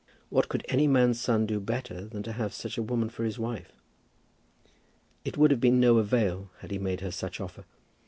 What 0.29 0.49
could 0.49 0.65
any 0.67 0.87
man's 0.87 1.21
son 1.21 1.45
do 1.45 1.59
better 1.59 2.05
than 2.05 2.23
have 2.23 2.55
such 2.55 2.75
a 2.75 2.81
woman 2.81 3.07
for 3.07 3.23
his 3.23 3.37
wife? 3.37 3.71
It 5.23 5.37
would 5.37 5.51
have 5.51 5.61
been 5.61 5.75
of 5.75 5.79
no 5.79 5.97
avail 5.99 6.49
had 6.61 6.71
he 6.71 6.79
made 6.79 7.01
her 7.01 7.11
such 7.11 7.39
offer. 7.39 7.65